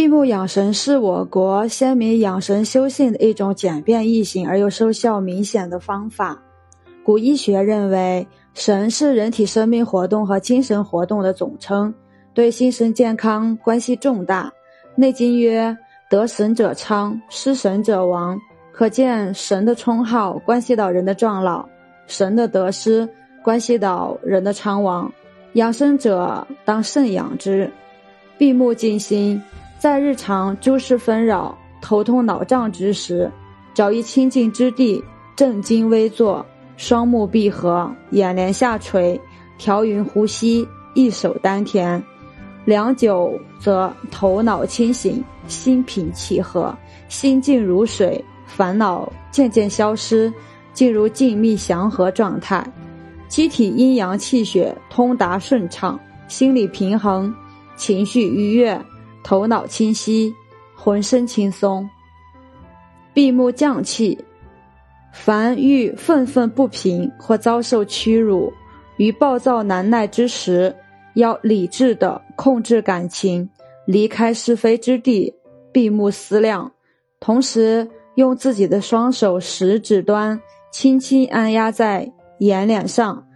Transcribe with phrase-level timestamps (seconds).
[0.00, 6.40] 闭目养神是我国先民养神修性的一种简便易行而又收效明显的方法。
[7.04, 11.92] 古医学认为，神是人体生命活动和精神活动的总称，
[12.32, 14.44] 对心神健康关系重大。
[14.94, 15.76] 《内经》曰
[16.08, 18.40] ：“得神者昌，失神者亡。”
[18.72, 21.68] 可见神的称号关系到人的壮老，
[22.06, 23.06] 神的得失
[23.42, 25.12] 关系到人的昌亡。
[25.52, 27.70] 养生者当慎养之，
[28.38, 29.38] 闭目静心。
[29.80, 33.32] 在日常诸事纷扰、头痛脑胀之时，
[33.72, 35.02] 找一清静之地，
[35.34, 36.44] 正襟危坐，
[36.76, 39.18] 双目闭合，眼帘下垂，
[39.56, 42.02] 调匀呼吸，一手丹田。
[42.66, 46.76] 良久则头脑清醒，心平气和，
[47.08, 50.30] 心静如水，烦恼渐渐消失，
[50.74, 52.62] 进入静谧祥和状态，
[53.28, 57.34] 机体阴阳气血通达顺畅，心理平衡，
[57.76, 58.78] 情绪愉悦。
[59.22, 60.34] 头脑清晰，
[60.74, 61.88] 浑身轻松。
[63.12, 64.18] 闭目降气，
[65.12, 68.52] 凡遇愤愤不平或遭受屈辱，
[68.96, 70.74] 于暴躁难耐之时，
[71.14, 73.50] 要理智的控制感情，
[73.84, 75.34] 离开是非之地，
[75.72, 76.70] 闭目思量，
[77.18, 83.26] 同时用自己的双手食指端轻轻按压在眼脸上，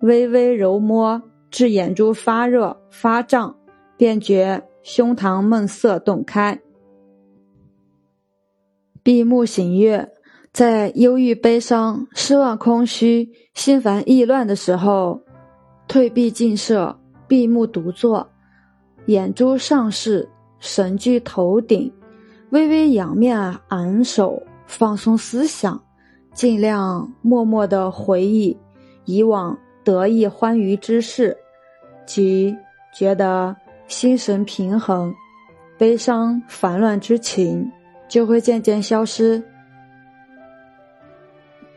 [0.00, 3.56] 微微揉摸至眼珠发热发胀，
[3.96, 4.62] 便觉。
[4.88, 6.62] 胸膛闷塞洞开，
[9.02, 10.10] 闭目醒月，
[10.50, 15.20] 在忧郁、悲伤、失望、空虚、心烦意乱的时候，
[15.86, 18.30] 退避静舍，闭目独坐，
[19.04, 20.26] 眼珠上视，
[20.58, 21.92] 神居头顶，
[22.48, 25.78] 微微仰面昂首，放松思想，
[26.32, 28.56] 尽量默默的回忆
[29.04, 31.36] 以往得意欢愉之事，
[32.06, 32.56] 即
[32.94, 33.54] 觉得。
[33.88, 35.14] 心神平衡，
[35.78, 37.72] 悲伤烦乱之情
[38.06, 39.42] 就会渐渐消失。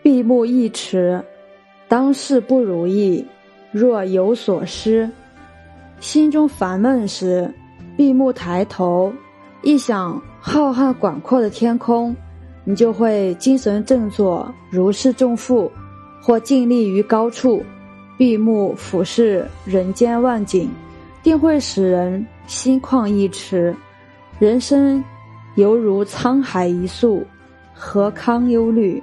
[0.03, 1.23] 闭目一迟，
[1.87, 3.25] 当事不如意，
[3.71, 5.09] 若有所失，
[6.01, 7.49] 心中烦闷时，
[7.95, 9.13] 闭目抬头，
[9.61, 12.13] 一想浩瀚广阔的天空，
[12.65, 15.71] 你就会精神振作，如释重负；
[16.21, 17.63] 或静立于高处，
[18.17, 20.69] 闭目俯视人间万景。
[21.23, 23.75] 定会使人心旷意驰，
[24.39, 25.03] 人生
[25.55, 27.23] 犹如沧海一粟，
[27.73, 29.01] 何堪忧虑？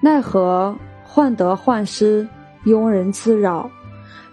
[0.00, 2.28] 奈何患得患失，
[2.64, 3.70] 庸人自扰？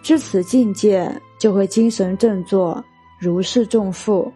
[0.02, 2.84] 至此境界，就会精神振作，
[3.20, 4.32] 如释重负。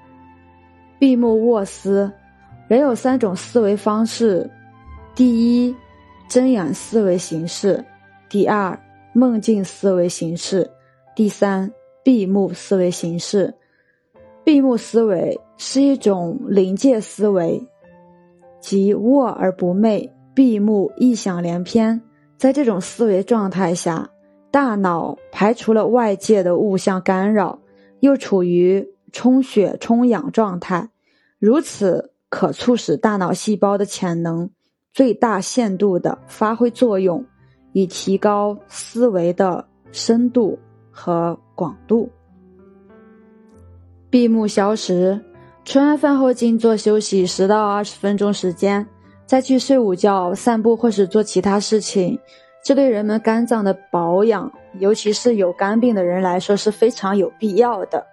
[1.00, 2.12] 闭目卧思，
[2.68, 4.50] 人有三种思维方式：
[5.16, 5.76] 第一，
[6.28, 7.84] 睁眼思维形式；
[8.30, 8.80] 第二，
[9.14, 10.64] 梦境思维形式；
[11.16, 11.72] 第三。
[12.06, 13.52] 闭目思维形式，
[14.44, 17.60] 闭目思维是一种临界思维，
[18.60, 22.00] 即卧而不寐，闭目异想连篇。
[22.38, 24.08] 在这种思维状态下，
[24.52, 27.58] 大脑排除了外界的物象干扰，
[28.02, 30.88] 又处于充血充氧状态，
[31.40, 34.48] 如此可促使大脑细胞的潜能
[34.94, 37.26] 最大限度的发挥作用，
[37.74, 40.60] 以提高思维的深度。
[40.98, 42.10] 和广度。
[44.10, 45.20] 闭目消食，
[45.64, 48.86] 吃完饭后静坐休息十到二十分钟时间，
[49.26, 52.20] 再去睡午觉、散步或是做其他事情。
[52.64, 58.06] 这对人们肝脏的保养，尤其是有肝病的人来说是非常有必要的。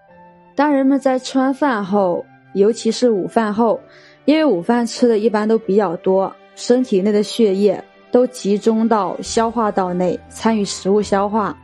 [0.54, 3.80] 当人们在吃完饭后，尤其是午饭后，
[4.26, 11.56] 因为午饭吃的一般都比较多，身体内的血液都集中到消化道内，参与食物消化。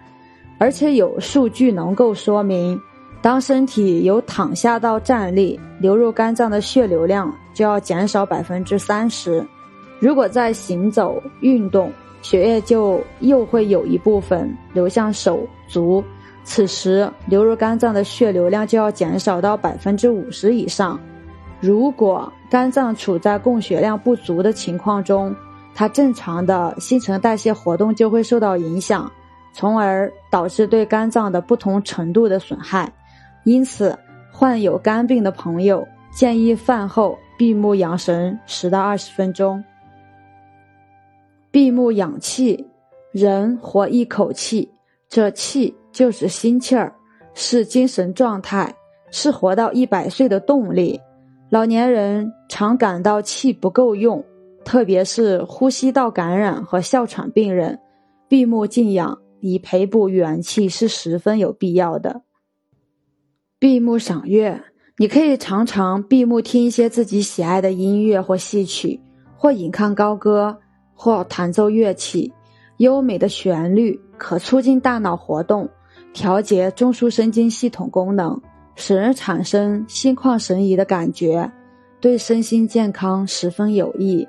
[0.58, 2.80] 而且有数据能够说明，
[3.22, 9.40] 当身体由躺下到站立，流入肝脏的血流量就要减少百分之三十；
[10.00, 11.92] 如果在行走运动，
[12.22, 16.02] 血液就又会有一部分流向手足，
[16.42, 20.98] 此时流入肝脏的血流量就要减少到百分之五十以上。
[21.60, 25.34] 如果肝脏处在供血量不足的情况中，
[25.74, 29.10] 它正常的新陈代谢活动就会受到影响。
[29.58, 32.92] 从而导致对肝脏的不同程度的损害，
[33.42, 33.98] 因此
[34.30, 39.64] 患有肝病的朋友建议饭后闭目养神十到二十分钟。
[41.50, 42.64] 闭目养气，
[43.10, 44.70] 人活一口气，
[45.08, 46.94] 这气就是心气儿，
[47.34, 48.72] 是精神状态，
[49.10, 51.00] 是活到一百岁的动力。
[51.50, 54.24] 老年人常感到气不够用，
[54.64, 57.76] 特别是呼吸道感染和哮喘病人，
[58.28, 59.18] 闭目静养。
[59.40, 62.22] 以培补元气是十分有必要的。
[63.58, 64.62] 闭目赏月，
[64.96, 69.00] 你可以常常闭目听一些自己喜爱的音乐或戏曲，
[69.36, 70.58] 或引吭高歌，
[70.94, 72.32] 或弹奏乐器。
[72.78, 75.68] 优美的旋律可促进大脑活动，
[76.12, 78.40] 调节中枢神经系统功能，
[78.76, 81.50] 使人产生心旷神怡的感觉，
[82.00, 84.28] 对身心健康十分有益。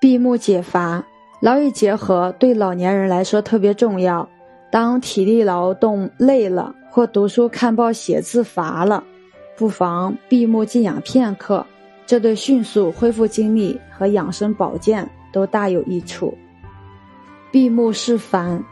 [0.00, 1.06] 闭目解乏，
[1.42, 4.28] 劳逸结合对老年人来说特别重要。
[4.70, 9.02] 当体力劳动累了，或读书看报写字乏了。
[9.56, 11.66] 不妨闭目静养片刻，
[12.06, 16.32] 这对迅速恢复精力和养生保健都大有益处。
[17.50, 18.64] 闭目是烦，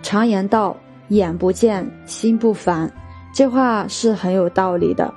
[0.00, 0.74] 常言道
[1.08, 2.90] “眼不见心不烦”，
[3.34, 5.12] 这话是很有道理的。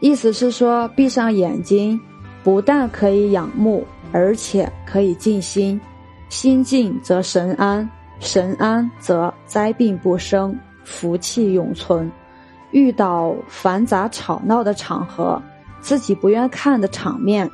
[0.00, 1.98] 意思是说，闭上眼睛，
[2.42, 5.80] 不但可以养目，而且可以静心。
[6.28, 7.88] 心静则神安，
[8.20, 12.10] 神安则灾病不生，福气永存。
[12.70, 15.42] 遇到繁杂吵闹的场合，
[15.80, 17.48] 自己不愿看的场面，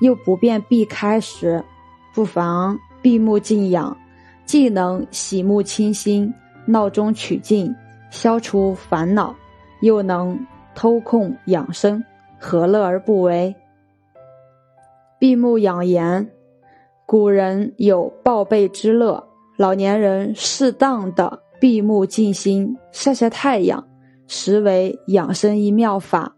[0.00, 1.62] 又不便避开时，
[2.14, 3.94] 不妨闭目静养，
[4.46, 6.32] 既能洗目清心、
[6.64, 7.74] 闹中取静、
[8.10, 9.34] 消除烦恼，
[9.82, 10.38] 又能
[10.74, 12.02] 偷空养生，
[12.38, 13.54] 何乐而不为？
[15.18, 16.26] 闭目养颜，
[17.06, 19.22] 古人有抱背之乐，
[19.56, 23.86] 老年人适当的闭目静心，晒晒太阳。
[24.26, 26.34] 实为养生一妙法。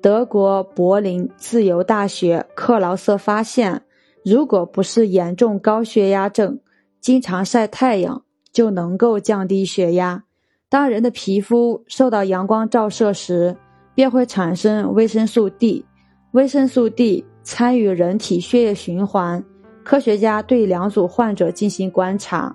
[0.00, 3.82] 德国柏林自由大学克劳瑟发现，
[4.24, 6.58] 如果不是严重高血压症，
[7.02, 10.24] 经常晒太阳就能够降低血压。
[10.70, 13.54] 当人的皮肤受到阳光照射时，
[13.94, 15.84] 便会产生维生素 D。
[16.32, 19.44] 维生素 D 参与人体血液循环。
[19.88, 22.54] 科学家对两组患者进行观察，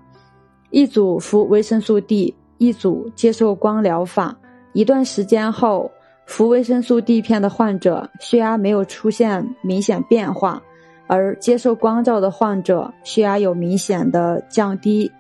[0.70, 4.38] 一组服维生素 D，一组接受光疗法。
[4.74, 5.90] 一段时间后，
[6.28, 10.62] 服维生素 D 片的患者血压没有出现明显变化，
[11.08, 15.12] 而接受光照的患者血压有明显的降低。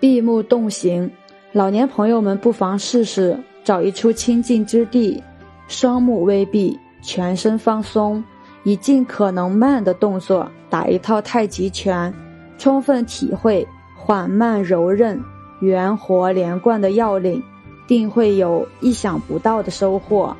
[0.00, 1.10] 闭目动行，
[1.52, 5.22] 老年朋友们不妨试试找一处清静之地，
[5.68, 8.24] 双目微闭，全身放松，
[8.64, 12.12] 以尽可能慢的动作打一套太极拳，
[12.58, 13.66] 充分体会
[13.96, 15.20] 缓慢柔韧。
[15.60, 17.40] 圆活连贯的要领，
[17.86, 20.36] 定会有意想不到的收获。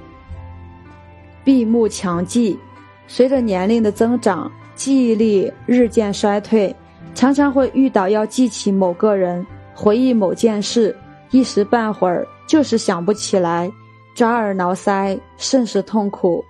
[1.45, 2.59] 闭目强记，
[3.07, 6.75] 随着年龄的增长，记忆力日渐衰退，
[7.15, 9.47] 常常会遇到要记起某个人、
[9.77, 10.97] 回忆某件事，
[11.31, 13.71] 一时半会儿就是想不起来，
[14.17, 16.45] 抓耳挠腮，甚是痛苦。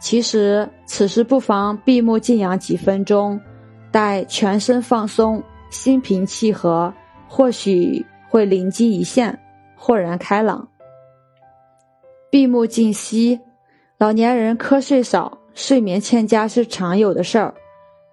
[0.00, 3.40] 其实此时不妨闭目静养几分钟，
[3.90, 6.92] 待全身放松，心平气和。
[7.30, 9.38] 或许会灵机一现，
[9.76, 10.66] 豁然开朗。
[12.30, 13.38] 闭目静息，
[13.98, 17.52] 老年人瞌睡少、睡眠欠佳是常有的事儿。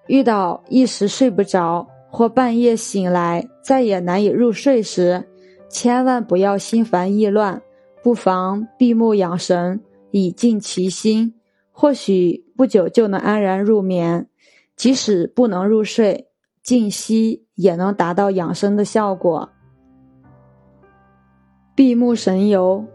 [0.07, 5.25] 遇到一时睡不着或半夜醒来再也难以入睡时，
[5.69, 7.61] 千万不要心烦意乱，
[8.03, 9.79] 不妨闭目养神，
[10.11, 11.34] 以静其心。
[11.75, 14.27] 或许不久就能安然入眠。
[14.75, 16.29] 即使不能入睡，
[16.63, 17.45] 静息。
[17.55, 19.49] 也能达到养生的效果。
[21.73, 22.85] 闭目神游，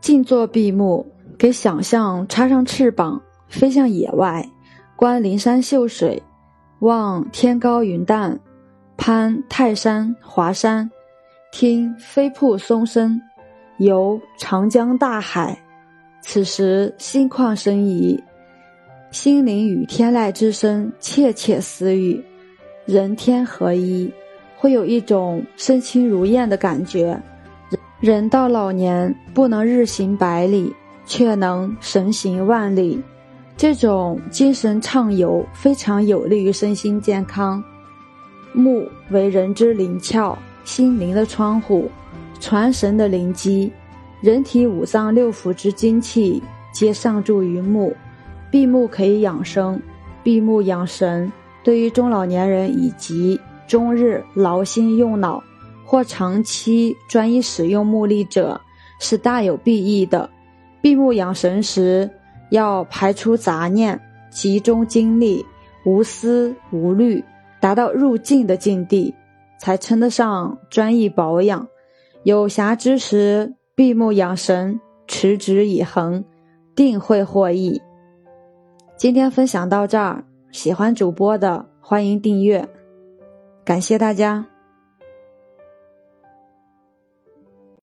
[0.00, 4.48] 静坐闭目，给想象插上翅膀，飞向野外，
[4.96, 6.22] 观灵山秀水，
[6.78, 8.40] 望天高云淡，
[8.96, 10.90] 攀泰山华山，
[11.52, 13.20] 听飞瀑松声，
[13.76, 15.62] 游长江大海。
[16.22, 18.18] 此时心旷神怡，
[19.18, 22.22] 心灵与天籁之声窃窃私语。
[22.84, 24.12] 人天合一，
[24.58, 27.18] 会有一种身轻如燕的感觉。
[27.98, 30.70] 人到老年不能日行百里，
[31.06, 33.02] 却能神行万里，
[33.56, 37.64] 这种精神畅游非常有利于身心健康。
[38.52, 41.90] 目为人之灵窍，心灵的窗户，
[42.38, 43.72] 传神的灵机。
[44.20, 47.96] 人体五脏六腑之精气皆上注于目，
[48.56, 49.78] 闭目可以养生，
[50.22, 51.30] 闭目养神。
[51.62, 55.44] 对于中老年人以及终日劳心用脑
[55.84, 58.58] 或长期专一使用目力者，
[58.98, 60.30] 是大有裨益的。
[60.80, 62.08] 闭目养神时，
[62.48, 65.44] 要排除杂念，集中精力，
[65.84, 67.22] 无思无虑，
[67.60, 69.14] 达到入静的境地，
[69.58, 71.68] 才称得上专一保养。
[72.22, 76.24] 有暇之时，闭目养神，持之以恒，
[76.74, 77.82] 定会获益。
[78.96, 80.24] 今天分享到这儿。
[80.52, 82.66] 喜欢主播的，欢迎订阅，
[83.62, 84.46] 感谢大家。